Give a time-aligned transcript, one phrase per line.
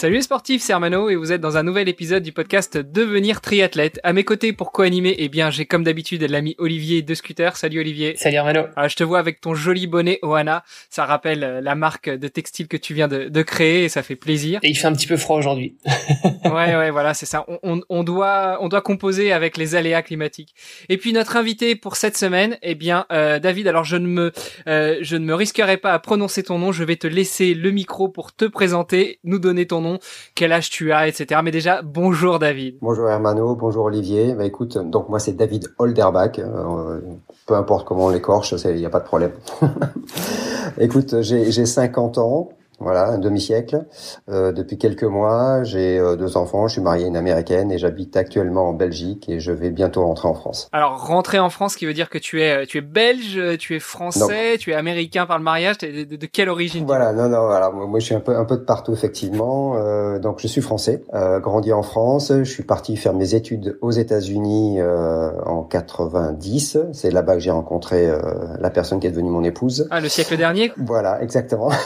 [0.00, 3.42] Salut les sportifs, c'est Armano et vous êtes dans un nouvel épisode du podcast Devenir
[3.42, 4.00] triathlète.
[4.02, 7.54] À mes côtés pour co-animer, eh bien j'ai comme d'habitude l'ami Olivier de Scooter.
[7.54, 8.16] Salut Olivier.
[8.16, 8.62] Salut Armano.
[8.76, 10.64] Ah, je te vois avec ton joli bonnet Oana.
[10.88, 14.02] Ça rappelle euh, la marque de textile que tu viens de, de, créer et ça
[14.02, 14.58] fait plaisir.
[14.62, 15.76] Et il fait un petit peu froid aujourd'hui.
[16.46, 17.44] ouais ouais voilà c'est ça.
[17.46, 20.54] On, on, on, doit on doit composer avec les aléas climatiques.
[20.88, 23.68] Et puis notre invité pour cette semaine, eh bien euh, David.
[23.68, 24.32] Alors je ne me
[24.66, 26.72] euh, je ne me risquerai pas à prononcer ton nom.
[26.72, 29.89] Je vais te laisser le micro pour te présenter, nous donner ton nom
[30.34, 31.40] quel âge tu as, etc.
[31.42, 32.76] Mais déjà, bonjour David.
[32.80, 34.34] Bonjour Hermano, bonjour Olivier.
[34.34, 36.38] Bah écoute, donc moi c'est David Holderbach.
[36.38, 37.00] Euh,
[37.46, 39.32] peu importe comment on l'écorche, il n'y a pas de problème.
[40.78, 42.50] écoute, j'ai 50 ans
[42.80, 43.86] voilà, un demi-siècle.
[44.28, 47.78] Euh, depuis quelques mois, j'ai euh, deux enfants, je suis marié à une américaine et
[47.78, 50.68] j'habite actuellement en Belgique et je vais bientôt rentrer en France.
[50.72, 53.78] Alors rentrer en France, qui veut dire que tu es tu es belge, tu es
[53.78, 55.78] français, tu es américain par le mariage.
[55.78, 57.48] De, de, de quelle origine Voilà, non, non.
[57.50, 59.76] Alors moi, je suis un peu un peu de partout effectivement.
[59.76, 62.32] Euh, donc je suis français, euh, grandi en France.
[62.32, 66.78] Je suis parti faire mes études aux États-Unis euh, en 90.
[66.92, 68.20] C'est là-bas que j'ai rencontré euh,
[68.58, 69.88] la personne qui est devenue mon épouse.
[69.90, 70.72] Ah, le siècle dernier?
[70.76, 71.70] Voilà, exactement.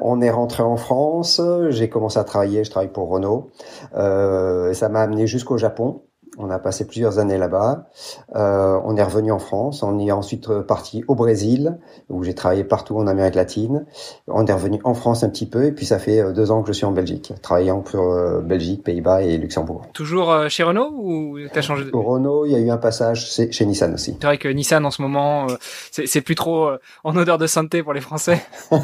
[0.00, 3.50] On est rentré en France, j'ai commencé à travailler, je travaille pour Renault.
[3.94, 6.02] Euh, ça m'a amené jusqu'au Japon.
[6.38, 7.86] On a passé plusieurs années là-bas.
[8.34, 9.82] Euh, on est revenu en France.
[9.82, 11.78] On est ensuite parti au Brésil,
[12.08, 13.84] où j'ai travaillé partout en Amérique latine.
[14.26, 16.62] On est revenu en France un petit peu, et puis ça fait euh, deux ans
[16.62, 19.82] que je suis en Belgique, travaillant pour euh, Belgique, Pays-Bas et Luxembourg.
[19.92, 21.90] Toujours euh, chez Renault ou t'as changé de...
[21.94, 24.16] Renault, il y a eu un passage chez Nissan aussi.
[24.20, 25.46] C'est vrai que Nissan en ce moment,
[25.90, 26.70] c'est plus trop
[27.04, 28.42] en odeur de sainteté pour les Français.
[28.72, 28.76] euh...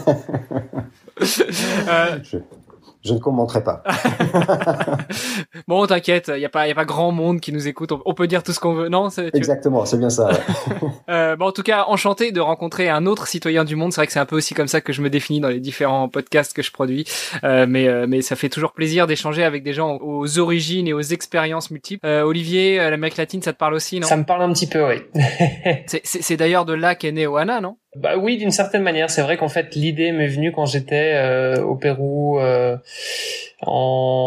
[2.22, 2.38] je,
[3.06, 3.82] je ne commenterai pas.
[5.68, 7.92] bon, t'inquiète, il y a pas, y a pas grand monde qui nous écoute.
[8.04, 10.26] On, peut dire tout ce qu'on veut, non Exactement, c'est bien ça.
[10.28, 10.38] Ouais.
[11.10, 13.92] euh, bon, en tout cas, enchanté de rencontrer un autre citoyen du monde.
[13.92, 15.60] C'est vrai que c'est un peu aussi comme ça que je me définis dans les
[15.60, 17.04] différents podcasts que je produis.
[17.44, 20.92] Euh, mais, euh, mais ça fait toujours plaisir d'échanger avec des gens aux origines et
[20.92, 22.06] aux expériences multiples.
[22.06, 24.08] Euh, Olivier, l'Amérique latine, ça te parle aussi, non?
[24.08, 25.02] Ça me parle un petit peu, oui.
[25.86, 27.76] c'est d'ailleurs de là qu'est né Oana, non?
[27.96, 29.10] Bah oui, d'une certaine manière.
[29.10, 32.76] C'est vrai qu'en fait, l'idée m'est venue quand j'étais euh, au Pérou euh,
[33.62, 34.25] en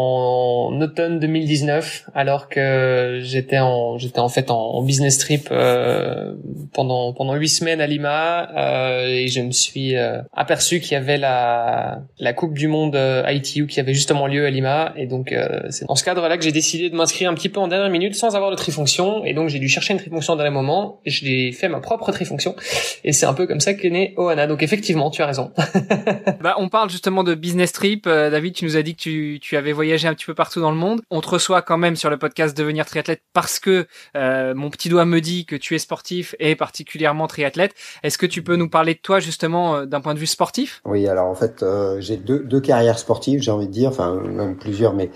[0.82, 6.34] automne 2019, alors que j'étais en j'étais en fait en, business trip euh,
[6.72, 10.96] pendant pendant huit semaines à Lima euh, et je me suis euh, aperçu qu'il y
[10.96, 12.98] avait la la Coupe du Monde
[13.28, 15.34] ITU qui avait justement lieu à Lima et donc
[15.68, 18.14] c'est dans ce cadre-là que j'ai décidé de m'inscrire un petit peu en dernière minute
[18.14, 21.10] sans avoir de trifonction et donc j'ai dû chercher une trifonction au dernier moment et
[21.10, 22.56] j'ai fait ma propre trifonction
[23.04, 24.46] et c'est un peu comme ça qu'est né Ohana.
[24.46, 25.52] Donc effectivement, tu as raison.
[26.40, 28.06] bah on parle justement de business trip.
[28.06, 30.69] David, tu nous as dit que tu tu, avais voyagé un petit peu partout dans
[30.70, 31.00] le monde.
[31.10, 33.86] On te reçoit quand même sur le podcast Devenir triathlète parce que
[34.16, 37.74] euh, mon petit doigt me dit que tu es sportif et particulièrement triathlète.
[38.02, 40.80] Est-ce que tu peux nous parler de toi justement euh, d'un point de vue sportif?
[40.84, 44.14] Oui, alors en fait, euh, j'ai deux, deux carrières sportives, j'ai envie de dire, enfin
[44.14, 45.10] même plusieurs, mais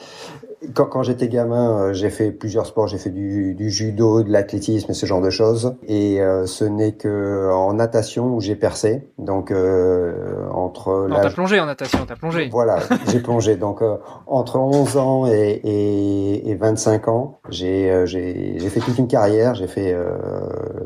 [0.72, 2.86] quand, quand j'étais gamin, euh, j'ai fait plusieurs sports.
[2.86, 5.76] J'ai fait du, du, judo, de l'athlétisme et ce genre de choses.
[5.86, 9.08] Et euh, ce n'est que en natation où j'ai percé.
[9.18, 12.48] Donc euh, entre non, t'as plongé en natation, t'as plongé.
[12.50, 12.78] Voilà,
[13.10, 13.56] j'ai plongé.
[13.56, 18.98] Donc euh, entre 11 ans et, et, et 25 ans, j'ai euh, j'ai fait toute
[18.98, 19.54] une carrière.
[19.54, 19.96] J'ai fait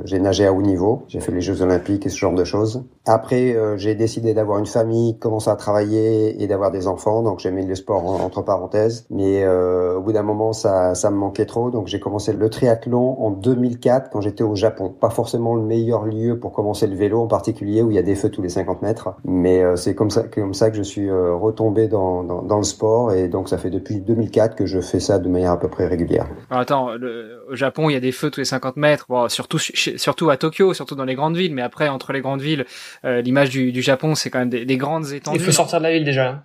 [0.05, 1.05] j'ai nagé à haut niveau.
[1.09, 2.85] J'ai fait les Jeux Olympiques et ce genre de choses.
[3.07, 7.23] Après, j'ai décidé d'avoir une famille, commencer à travailler et d'avoir des enfants.
[7.23, 11.11] Donc j'ai mis le sport entre parenthèses, mais euh, au bout d'un moment, ça, ça
[11.11, 11.71] me manquait trop.
[11.71, 14.95] Donc j'ai commencé le triathlon en 2004 quand j'étais au Japon.
[15.01, 18.03] Pas forcément le meilleur lieu pour commencer le vélo en particulier où il y a
[18.03, 19.11] des feux tous les 50 mètres.
[19.25, 22.59] Mais euh, c'est comme ça, comme ça que je suis euh, retombé dans, dans, dans,
[22.59, 23.13] le sport.
[23.13, 25.87] Et donc ça fait depuis 2004 que je fais ça de manière à peu près
[25.87, 26.27] régulière.
[26.51, 29.07] Alors, attends, le, au Japon, il y a des feux tous les 50 mètres.
[29.09, 31.55] Bon, surtout, surtout à Tokyo, surtout dans les grandes villes.
[31.55, 32.67] Mais après, entre les grandes villes,
[33.05, 35.39] euh, l'image du, du, Japon, c'est quand même des, des, grandes étendues.
[35.39, 36.45] Il faut sortir de la ville déjà.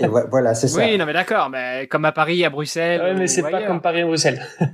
[0.00, 0.80] et voilà, c'est ça.
[0.80, 1.50] Oui, non mais d'accord.
[1.50, 3.00] Mais comme à Paris, à Bruxelles.
[3.00, 4.40] Ouais, mais c'est pas comme Paris et Bruxelles.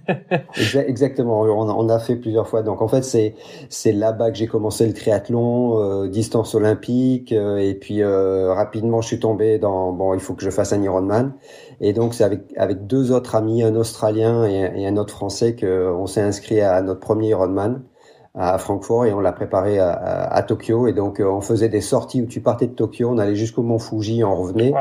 [0.86, 1.40] Exactement.
[1.42, 2.62] On, on, a fait plusieurs fois.
[2.62, 3.34] Donc en fait, c'est
[3.68, 9.00] c'est là-bas que j'ai commencé le triathlon, euh, distance olympique, euh, et puis euh, rapidement,
[9.00, 11.32] je suis tombé dans bon, il faut que je fasse un Ironman.
[11.80, 15.54] Et donc c'est avec avec deux autres amis, un Australien et, et un autre Français,
[15.54, 17.82] que on s'est inscrit à notre premier Ironman.
[18.34, 20.86] à Francfort et on l'a préparé à, à, Tokyo.
[20.86, 23.78] Et donc, on faisait des sorties où tu partais de Tokyo, on allait jusqu'au Mont
[23.78, 24.72] Fuji, on revenait.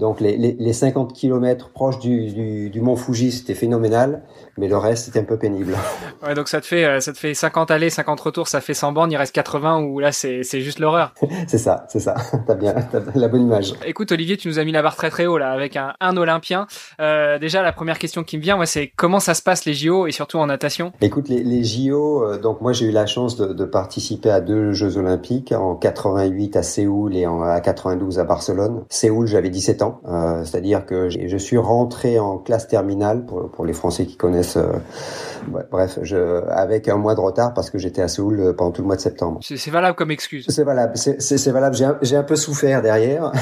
[0.00, 4.22] Donc les, les, les 50 km proches du, du, du mont Fuji, c'était phénoménal,
[4.56, 5.76] mais le reste, c'était un peu pénible.
[6.22, 8.74] Ouais, donc ça te fait euh, ça te fait 50 allées, 50 retours, ça fait
[8.74, 11.14] 100 bornes, il reste 80 où là c'est c'est juste l'horreur.
[11.46, 12.14] c'est ça, c'est ça.
[12.46, 13.72] T'as bien as la bonne image.
[13.86, 16.16] Écoute Olivier, tu nous as mis la barre très très haut là avec un, un
[16.18, 16.66] Olympien.
[17.00, 19.72] Euh, déjà la première question qui me vient, moi c'est comment ça se passe les
[19.72, 20.92] JO et surtout en natation?
[21.00, 24.42] Écoute les, les JO, euh, donc moi j'ai eu la chance de, de, participer à
[24.42, 28.84] deux Jeux Olympiques en 88 à Séoul et en, à 92 à Barcelone.
[28.90, 33.64] Séoul j'avais 17 ans, euh, c'est-à-dire que je suis rentré en classe terminale pour, pour
[33.64, 38.02] les Français qui connaissent euh, bref, je, avec un mois de retard parce que j'étais
[38.02, 39.40] à Séoul euh, pendant tout le mois de septembre.
[39.42, 40.46] C'est valable comme excuse.
[40.48, 41.76] C'est valable, c'est valable.
[42.02, 43.32] J'ai un, peu souffert derrière,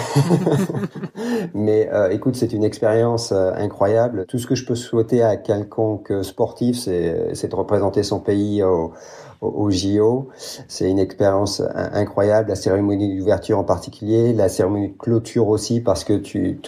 [1.54, 4.24] mais euh, écoute, c'est une expérience incroyable.
[4.26, 8.92] Tout ce que je peux souhaiter à quelconque sportif, c'est de représenter son pays au,
[9.40, 10.28] au, JO.
[10.68, 16.04] C'est une expérience incroyable, la cérémonie d'ouverture en particulier, la cérémonie de clôture aussi, parce
[16.04, 16.60] que tu,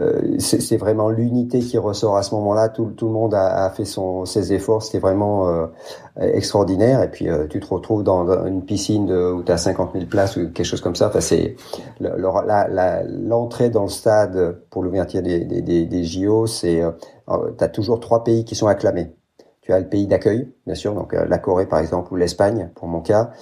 [0.00, 2.68] euh, c'est vraiment l'unité qui ressort à ce moment-là.
[2.68, 5.66] Tout, tout le monde a, a fait son, ses efforts, c'était vraiment euh,
[6.16, 7.02] extraordinaire.
[7.02, 10.06] Et puis euh, tu te retrouves dans, une piscine de, où tu as 50 000
[10.06, 11.08] places ou quelque chose comme ça.
[11.08, 11.56] Enfin, c'est
[12.00, 16.82] l'entrée dans le stade pour l'ouverture des, des, des, JO, c'est
[17.26, 19.12] tu as toujours trois pays qui sont acclamés.
[19.68, 22.70] Tu as le pays d'accueil, bien sûr, donc euh, la Corée par exemple ou l'Espagne
[22.74, 23.32] pour mon cas,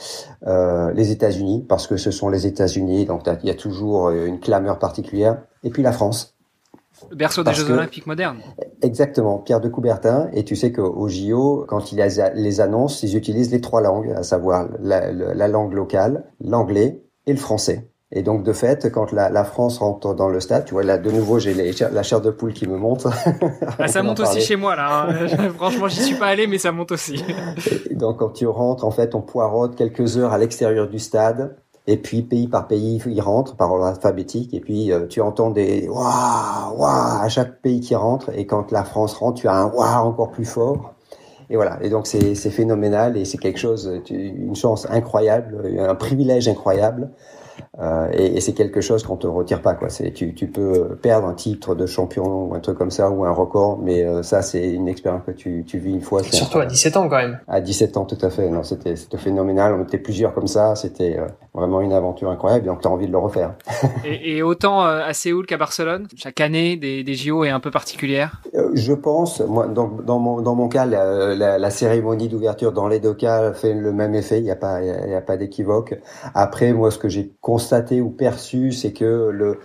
[0.49, 4.26] euh, les États-Unis parce que ce sont les États-Unis, donc il y a toujours euh,
[4.26, 6.34] une clameur particulière, et puis la France.
[7.11, 8.40] Le berceau des Jeux Olympiques modernes.
[8.82, 10.28] Exactement, Pierre de Coubertin.
[10.32, 14.25] Et tu sais qu'au JO, quand il les annonces, ils utilisent les trois langues, à
[14.25, 17.88] savoir la, la langue locale, l'anglais et le français.
[18.12, 20.97] Et donc de fait, quand la, la, France rentre dans le stade, tu vois là
[20.97, 23.06] de nouveau j'ai la chair de poule qui me monte.
[23.79, 25.08] Ah, ça monte aussi chez moi là.
[25.08, 25.49] Hein.
[25.56, 27.23] Franchement, j'y suis pas allé, mais ça monte aussi.
[27.91, 31.56] donc quand tu rentres, en fait, on poirote quelques heures à l'extérieur du stade.
[31.88, 34.55] Et puis pays par pays, il rentre par ordre alphabétique.
[34.55, 38.31] Et puis euh, tu entends des waouh waouh à chaque pays qui rentre.
[38.37, 40.94] Et quand la France rentre, tu as un waouh encore plus fort.
[41.50, 41.79] Et voilà.
[41.82, 47.11] Et donc c'est phénoménal et c'est quelque chose, une chance incroyable, un privilège incroyable.
[47.78, 49.90] Euh, et, et c'est quelque chose qu'on te retire pas quoi.
[49.90, 53.25] C'est tu, tu peux perdre un titre de champion ou un truc comme ça ou
[53.25, 56.23] un record, mais euh, ça c'est une expérience que tu, tu vis une fois.
[56.23, 57.38] Surtout à 17 ans quand même.
[57.49, 58.49] À 17 ans tout à fait.
[58.49, 59.75] Non, c'était c'était phénoménal.
[59.75, 60.75] On était plusieurs comme ça.
[60.75, 62.64] C'était euh, vraiment une aventure incroyable.
[62.67, 63.55] Donc t'as envie de le refaire.
[64.05, 67.70] et, et, autant à Séoul qu'à Barcelone, chaque année des, des JO est un peu
[67.70, 68.40] particulière.
[68.72, 72.88] je pense, moi dans, dans mon dans mon cas, la, la, la cérémonie d'ouverture dans
[72.88, 74.38] les deux cas fait le même effet.
[74.38, 75.94] Il n'y a pas il y a pas d'équivoque.
[76.34, 77.65] Après moi ce que j'ai constaté
[78.00, 79.58] ou perçu, c'est que le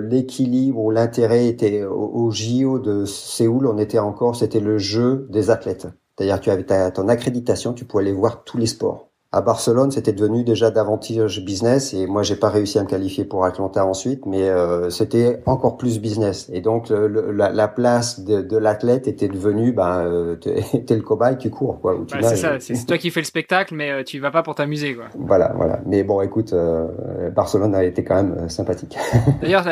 [0.00, 5.26] l'équilibre ou l'intérêt était au, au, JO de Séoul, on était encore, c'était le jeu
[5.30, 5.86] des athlètes.
[6.16, 9.90] C'est-à-dire tu avais ta, ton accréditation, tu pouvais aller voir tous les sports à Barcelone,
[9.90, 13.84] c'était devenu déjà davantage business et moi j'ai pas réussi à me qualifier pour Atlanta
[13.84, 16.48] ensuite, mais euh, c'était encore plus business.
[16.52, 20.36] Et donc le, la, la, place de, de l'athlète était devenue, ben euh,
[20.86, 21.98] t'es le cobaye, tu cours quoi.
[22.06, 24.54] Tu c'est ça, c'est toi qui fais le spectacle, mais euh, tu vas pas pour
[24.54, 25.06] t'amuser quoi.
[25.18, 25.80] Voilà, voilà.
[25.84, 26.86] Mais bon, écoute, euh,
[27.30, 28.96] Barcelone a été quand même euh, sympathique.
[29.42, 29.66] D'ailleurs,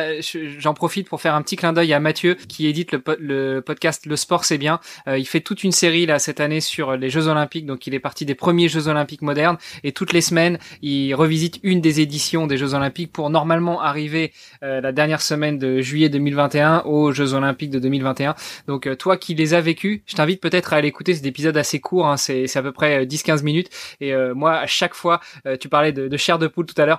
[0.58, 4.06] j'en profite pour faire un petit clin d'œil à Mathieu qui édite le, le podcast
[4.06, 4.80] Le Sport c'est bien.
[5.06, 8.00] il fait toute une série là cette année sur les Jeux Olympiques, donc il est
[8.00, 9.51] parti des premiers Jeux Olympiques modernes
[9.84, 14.32] et toutes les semaines, il revisite une des éditions des Jeux Olympiques pour normalement arriver
[14.62, 18.34] euh, la dernière semaine de juillet 2021 aux Jeux Olympiques de 2021.
[18.66, 21.56] Donc euh, toi qui les as vécus, je t'invite peut-être à aller écouter cet épisode
[21.56, 25.20] assez court, hein, c'est à peu près 10-15 euh, minutes et moi à chaque fois,
[25.60, 26.98] tu parlais de, de, chair de poule tout à l'heure,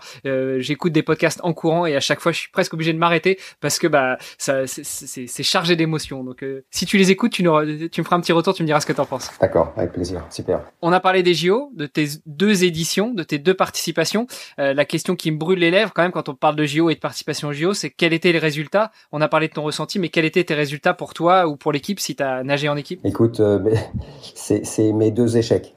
[0.59, 3.39] j'écoute des podcasts en courant et à chaque fois je suis presque obligé de m'arrêter
[3.61, 6.23] parce que bah ça c'est chargé d'émotions.
[6.23, 7.53] Donc si tu les écoutes, tu, nous,
[7.89, 9.31] tu me feras un petit retour, tu me diras ce que t'en penses.
[9.39, 10.61] D'accord, avec plaisir, super.
[10.81, 14.27] On a parlé des JO, de tes deux deux éditions, de tes deux participations.
[14.59, 16.89] Euh, la question qui me brûle les lèvres quand même quand on parle de JO
[16.89, 18.91] et de participation au JO, c'est quels étaient les résultats?
[19.13, 21.71] On a parlé de ton ressenti, mais quels étaient tes résultats pour toi ou pour
[21.71, 22.99] l'équipe si tu as nagé en équipe?
[23.05, 23.59] Écoute, euh,
[24.35, 25.73] c'est mes deux échecs.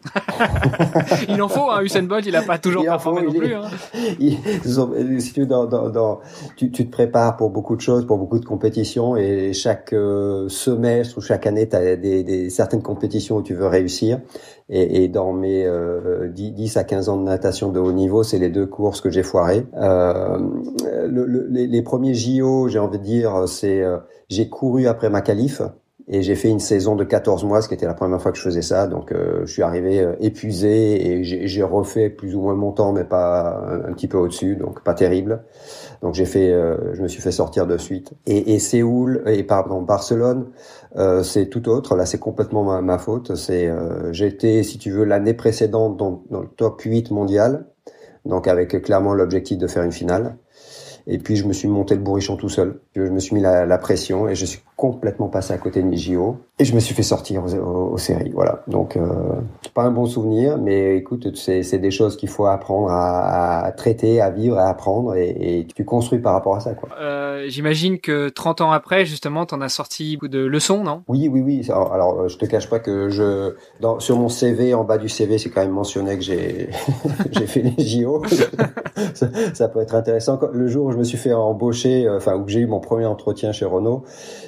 [1.28, 3.54] il en faut, hein, Usain Bolt, il a pas toujours performé non plus.
[3.54, 3.70] Hein.
[5.20, 6.20] si tu, dans, dans,
[6.56, 10.48] tu, tu, te prépares pour beaucoup de choses, pour beaucoup de compétitions, et chaque euh,
[10.48, 14.18] semestre ou chaque année, tu as des, des, certaines compétitions où tu veux réussir.
[14.68, 18.24] Et, et dans mes euh, 10, 10, à 15 ans de natation de haut niveau,
[18.24, 19.64] c'est les deux courses que j'ai foirées.
[19.74, 20.38] Euh,
[21.06, 25.08] le, le, les, les, premiers JO, j'ai envie de dire, c'est euh, j'ai couru après
[25.08, 25.62] ma qualif
[26.08, 28.38] et j'ai fait une saison de 14 mois, ce qui était la première fois que
[28.38, 28.86] je faisais ça.
[28.86, 33.66] Donc je suis arrivé épuisé et j'ai refait plus ou moins mon temps, mais pas
[33.68, 35.42] un, petit peu au-dessus, donc pas terrible.
[36.02, 36.54] Donc j'ai fait,
[36.92, 38.12] je me suis fait sortir de suite.
[38.26, 40.46] Et, et Séoul et pardon Barcelone,
[41.24, 41.96] c'est tout autre.
[41.96, 43.34] Là, c'est complètement ma, faute.
[43.34, 43.68] C'est
[44.12, 47.66] j'étais, si tu veux, l'année précédente dans, dans le top 8 mondial
[48.26, 50.36] donc avec clairement l'objectif de faire une finale.
[51.06, 52.80] Et puis je me suis monté le bourrichon tout seul.
[52.94, 55.86] Je me suis mis la, la pression et je suis complètement passé à côté de
[55.86, 58.30] mes JO et je me suis fait sortir aux, séries.
[58.34, 58.62] Voilà.
[58.66, 59.08] Donc euh,
[59.74, 64.20] pas un bon souvenir, mais écoute, c'est des choses qu'il faut apprendre à, à, traiter,
[64.20, 66.74] à vivre, à apprendre et, et tu construis par rapport à ça.
[66.74, 66.88] Quoi.
[67.00, 71.02] Euh, J'imagine que 30 ans après, justement, t'en as sorti beaucoup de leçons, non?
[71.08, 71.66] Oui, oui, oui.
[71.68, 75.08] Alors, alors, je te cache pas que je dans, sur mon CV, en bas du
[75.08, 76.70] CV, c'est quand même mentionné que j'ai
[77.32, 78.22] j'ai fait les JO.
[79.14, 80.38] ça, ça, peut être intéressant.
[80.52, 83.04] Le jour où je me suis fait embaucher, euh, enfin où j'ai eu mon premier
[83.04, 84.04] entretien chez Renault,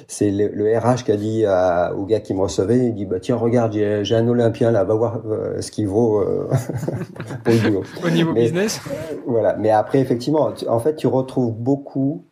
[0.07, 3.05] c'est le, le, RH qui a dit à, au gars qui me recevait, il dit
[3.05, 6.49] bah tiens regarde j'ai un Olympien là, va voir euh, ce qu'il vaut euh,
[7.43, 7.83] pour le boulot.
[8.05, 8.81] Au niveau business.
[9.27, 9.55] Voilà.
[9.57, 12.25] Mais après effectivement, en fait tu retrouves beaucoup.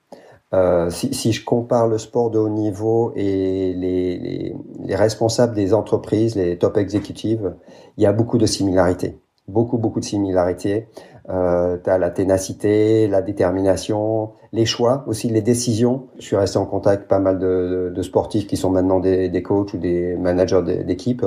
[0.90, 5.74] Si, si, je compare le sport de haut niveau et les, les, les responsables des
[5.74, 7.54] entreprises, les top exécutives,
[7.98, 10.88] il y a beaucoup de similarités beaucoup beaucoup de similarités.
[11.30, 16.08] Euh, tu as la ténacité, la détermination, les choix, aussi les décisions.
[16.20, 19.28] Je suis resté en contact avec pas mal de, de, sportifs qui sont maintenant des,
[19.28, 21.26] des coachs ou des managers d'équipe.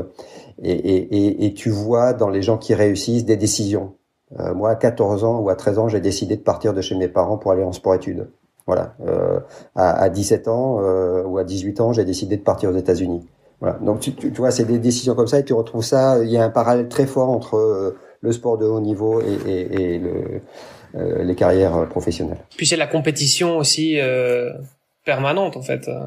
[0.62, 3.92] Et, et, et, tu vois dans les gens qui réussissent des décisions.
[4.38, 6.94] Euh, moi, à 14 ans ou à 13 ans, j'ai décidé de partir de chez
[6.94, 8.28] mes parents pour aller en sport-études.
[8.66, 8.94] Voilà.
[9.06, 9.40] Euh,
[9.74, 13.26] à, à, 17 ans euh, ou à 18 ans, j'ai décidé de partir aux États-Unis.
[13.60, 13.78] Voilà.
[13.78, 16.22] Donc tu, tu, tu, vois, c'est des décisions comme ça et tu retrouves ça.
[16.22, 19.50] Il y a un parallèle très fort entre euh, le sport de haut niveau et,
[19.50, 20.40] et, et le,
[20.94, 22.44] euh, les carrières professionnelles.
[22.56, 24.52] Puis c'est la compétition aussi euh,
[25.04, 25.88] permanente en fait.
[25.88, 26.06] Euh,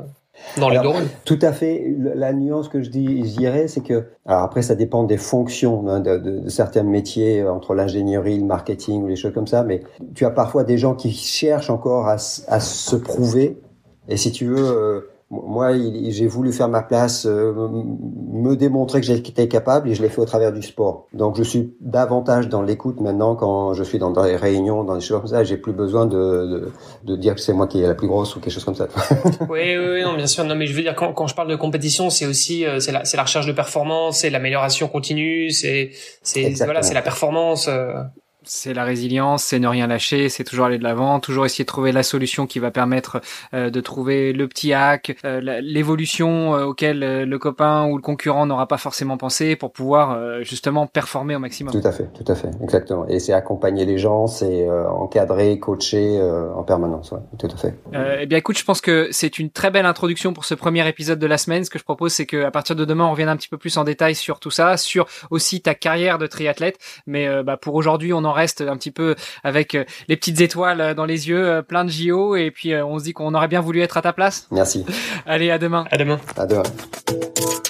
[0.57, 1.95] dans les alors, Tout à fait.
[2.15, 5.87] La nuance que je dis, je dirais, c'est que, alors après, ça dépend des fonctions
[5.87, 9.47] hein, de, de, de, certains métiers euh, entre l'ingénierie, le marketing ou les choses comme
[9.47, 9.63] ça.
[9.63, 9.83] Mais
[10.15, 13.59] tu as parfois des gens qui cherchent encore à, à se prouver.
[14.09, 15.09] Et si tu veux, euh,
[15.41, 15.71] moi,
[16.09, 17.53] j'ai voulu faire ma place, euh,
[18.31, 21.07] me démontrer que j'étais capable et je l'ai fait au travers du sport.
[21.13, 25.01] Donc, je suis davantage dans l'écoute maintenant quand je suis dans des réunions, dans des
[25.01, 25.43] choses comme ça.
[25.43, 26.71] J'ai plus besoin de, de,
[27.03, 28.87] de dire que c'est moi qui est la plus grosse ou quelque chose comme ça.
[29.49, 30.43] oui, oui, oui, non, bien sûr.
[30.43, 32.91] Non, mais je veux dire quand, quand je parle de compétition, c'est aussi euh, c'est
[32.91, 37.67] la, la recherche de performance, c'est l'amélioration continue, c'est c'est voilà, c'est la performance.
[37.67, 37.93] Euh
[38.45, 41.67] c'est la résilience, c'est ne rien lâcher, c'est toujours aller de l'avant, toujours essayer de
[41.67, 43.21] trouver la solution qui va permettre
[43.53, 48.01] euh, de trouver le petit hack, euh, l'évolution euh, auquel euh, le copain ou le
[48.01, 51.73] concurrent n'aura pas forcément pensé pour pouvoir euh, justement performer au maximum.
[51.73, 53.07] Tout à fait, tout à fait, exactement.
[53.07, 56.21] Et c'est accompagner les gens, c'est euh, encadrer, coacher
[56.55, 57.73] en permanence, ouais, tout à fait.
[58.21, 61.19] eh bien, écoute, je pense que c'est une très belle introduction pour ce premier épisode
[61.19, 61.63] de la semaine.
[61.63, 63.77] Ce que je propose, c'est qu'à partir de demain, on revienne un petit peu plus
[63.77, 66.77] en détail sur tout ça, sur aussi ta carrière de triathlète.
[67.07, 70.81] Mais bah, pour aujourd'hui, on en reste un petit peu avec euh, les petites étoiles
[70.81, 73.47] euh, dans les yeux, euh, plein de JO, et puis on se dit qu'on aurait
[73.47, 74.47] bien voulu être à ta place.
[74.51, 74.85] Merci.
[75.25, 75.85] Allez, à demain.
[75.91, 76.19] À demain.
[76.37, 76.63] À demain.